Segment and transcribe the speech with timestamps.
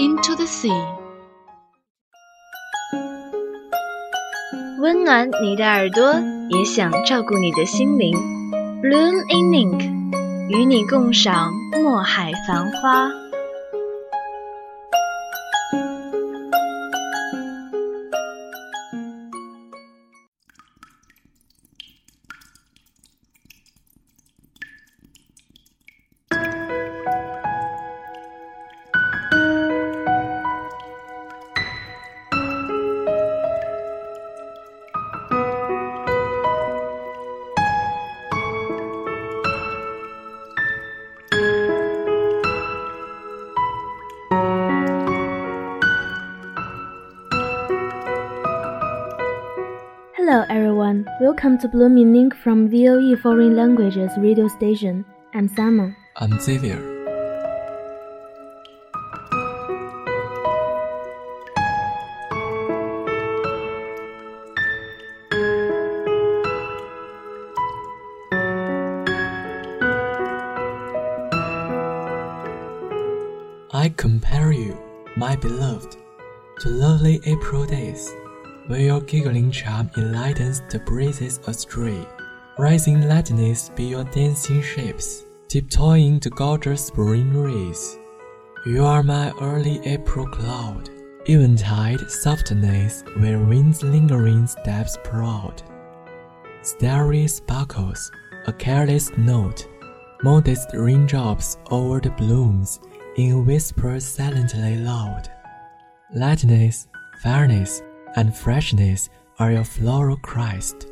[0.00, 0.72] into the sea.
[4.80, 6.14] 温暖你的耳朵，
[6.48, 8.16] 也想照顾你的心灵。
[8.82, 9.82] Bloom in Ink，
[10.48, 13.10] 与你共赏墨海繁花。
[50.30, 55.04] Hello everyone, welcome to Blooming Ink from VOE Foreign Languages radio station.
[55.34, 55.96] I'm Summer.
[56.14, 56.78] I'm Xavier.
[73.72, 74.78] I compare you,
[75.16, 75.96] my beloved,
[76.60, 78.08] to lovely April days,
[78.66, 82.06] where your giggling charm enlightens the breezes astray.
[82.58, 87.98] Rising lightness be your dancing shapes, tiptoeing the gorgeous spring rays.
[88.66, 90.90] You are my early April cloud,
[91.26, 95.62] eventide softness where wind's lingering steps proud.
[96.62, 98.12] Starry sparkles,
[98.46, 99.66] a careless note,
[100.22, 102.80] modest raindrops over the blooms
[103.16, 105.30] in whispers silently loud.
[106.14, 106.88] Lightness,
[107.22, 107.82] fairness,
[108.16, 110.86] and freshness are your floral Christ.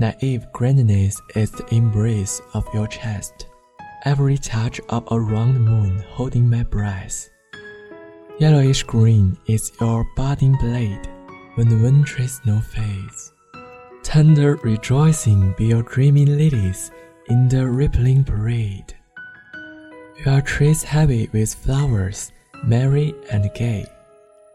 [0.00, 3.46] Naive grandness is the embrace of your chest.
[4.04, 7.28] Every touch of a round moon holding my breath.
[8.38, 11.08] Yellowish green is your budding blade
[11.54, 13.32] when the wintry snow fades.
[14.02, 16.90] Tender rejoicing be your dreaming lilies
[17.28, 18.94] in the rippling parade.
[20.24, 22.32] Your trees heavy with flowers,
[22.64, 23.86] merry and gay,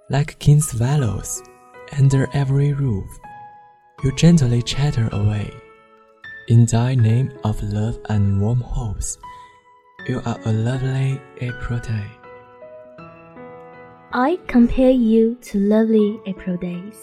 [0.10, 1.42] like king swallows
[1.98, 3.10] under every roof.
[4.04, 5.52] You gently chatter away.
[6.48, 9.18] In thy name of love and warm hopes,
[10.08, 12.06] you are a lovely April day.
[14.14, 16.98] I compare you to lovely April days.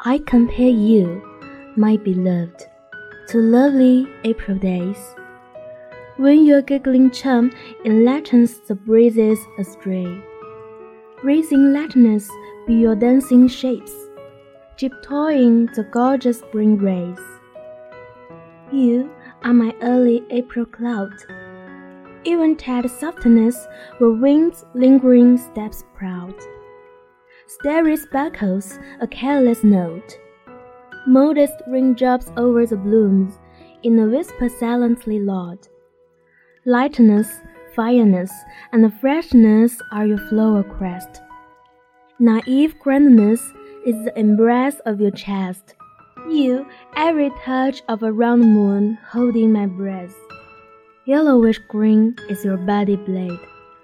[0.00, 1.22] I compare you,
[1.76, 2.66] my beloved,
[3.28, 4.98] to lovely April days.
[6.16, 7.52] When your giggling charm
[7.84, 10.20] enlightens the breezes astray.
[11.24, 12.30] Raising lightness
[12.64, 13.92] be your dancing shapes,
[14.76, 17.18] tiptoeing the gorgeous spring rays.
[18.70, 19.10] You
[19.42, 21.10] are my early April cloud,
[22.24, 23.66] eventide softness
[23.98, 26.34] where wind's lingering steps proud.
[27.48, 30.16] Starry sparkles, a careless note,
[31.08, 33.40] modest raindrops over the blooms,
[33.82, 35.66] in a whisper silently loud.
[36.64, 37.40] Lightness,
[37.78, 38.32] fireness,
[38.72, 41.22] and freshness are your flower crest.
[42.18, 43.40] Naive grandness
[43.86, 45.76] is the embrace of your chest.
[46.28, 46.66] You,
[46.96, 50.16] every touch of a round moon holding my breath.
[51.04, 53.38] Yellowish green is your body blade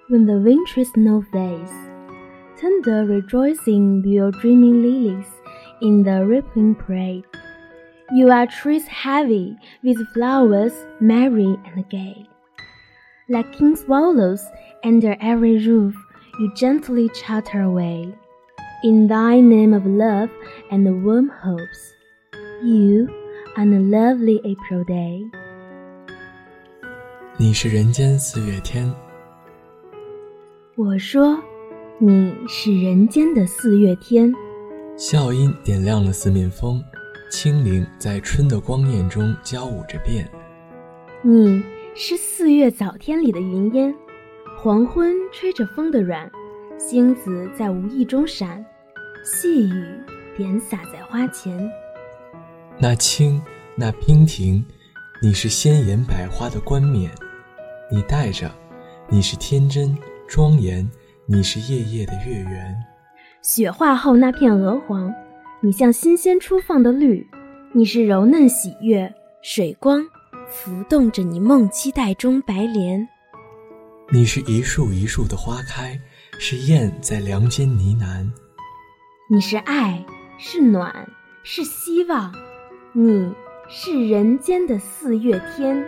[0.09, 1.71] when the wintry snow fades.
[2.61, 5.31] Tender rejoicing your dreaming lilies
[5.81, 7.25] in the rippling parade.
[8.13, 12.29] You are trees heavy with flowers merry and gay
[13.28, 14.42] Like king swallows
[14.84, 15.94] under every roof,
[16.40, 18.12] you gently chatter away.
[18.84, 20.30] In thy name of love
[20.72, 21.94] and warm hopes,
[22.64, 23.08] you
[23.58, 25.30] on a lovely April day.
[27.38, 28.92] 你是人间四月天。
[30.76, 31.38] 我说，
[32.00, 34.34] 你是人间的四月天。
[34.98, 36.84] 笑音点亮了四面风，
[37.30, 40.30] 清灵在春的光艳中交舞着变。
[41.22, 41.62] 你
[41.97, 43.95] 是四月早天里的云烟，
[44.59, 46.29] 黄昏吹着风的软，
[46.77, 48.65] 星子在无意中闪，
[49.23, 49.85] 细雨
[50.37, 51.71] 点洒在花前。
[52.79, 53.41] 那青，
[53.77, 54.65] 那娉婷，
[55.23, 57.13] 你是鲜艳百花的冠冕，
[57.89, 58.51] 你戴着，
[59.09, 59.97] 你是天真
[60.27, 60.91] 庄严，
[61.27, 62.77] 你是夜夜的月圆。
[63.41, 65.15] 雪化后那片鹅黄，
[65.61, 67.25] 你像新鲜初放的绿，
[67.73, 70.05] 你是柔嫩喜悦，水光
[70.49, 73.07] 浮动着你梦期待中白莲。
[74.11, 75.99] 你是一树一树的花开，
[76.39, 78.29] 是燕在梁间呢喃。
[79.31, 80.05] 你是爱，
[80.39, 81.09] 是暖，
[81.43, 82.33] 是希望，
[82.93, 83.33] 你
[83.69, 85.87] 是人间的四月天。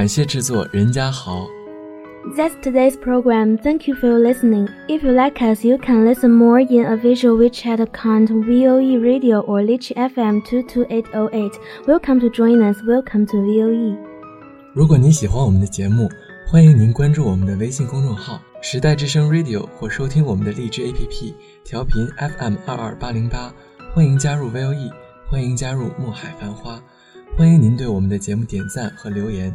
[0.00, 1.46] 感谢制作任家豪。
[2.34, 3.58] That's today's program.
[3.58, 4.66] Thank you for listening.
[4.88, 9.42] If you like us, you can listen more in a visual WeChat account, VOE Radio
[9.42, 11.52] or Lizhi FM 22808.
[11.86, 12.78] Welcome to join us.
[12.82, 13.98] Welcome to VOE.
[14.72, 16.08] 如果您喜欢我们的节目，
[16.46, 23.52] 欢迎您关注我们的微信公众号“时代之声 Radio” 或收听我们的荔枝 APP 调频 FM 二二八零八。
[23.92, 24.90] 欢迎加入 VOE，
[25.28, 26.80] 欢迎加入墨海繁花，
[27.36, 29.54] 欢迎您对我们的节目点赞和留言。